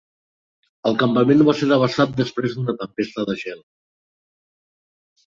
[0.91, 3.61] El campament va ser devastat després d'una tempesta de gel.